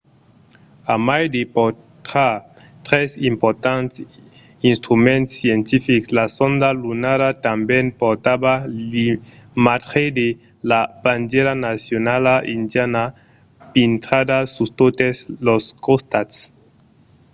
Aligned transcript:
a 0.93 0.95
mai 1.07 1.23
de 1.35 1.41
portar 1.55 2.33
tres 2.87 3.09
importants 3.31 3.93
instruments 4.71 5.29
scientifics 5.37 6.07
la 6.17 6.25
sonda 6.37 6.69
lunara 6.81 7.29
tanben 7.45 7.85
portava 8.01 8.53
l’imatge 8.91 10.03
de 10.19 10.27
la 10.69 10.81
bandièra 11.03 11.53
nacionala 11.67 12.35
indiana 12.57 13.03
pintrada 13.73 14.37
sus 14.53 14.69
totes 14.79 15.15
los 15.47 15.63
costats 15.85 16.35